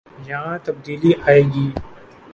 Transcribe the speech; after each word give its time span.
یہاں 0.27 0.57
تبدیلی 0.65 1.11
آئے 1.27 1.41
گی۔ 1.53 1.65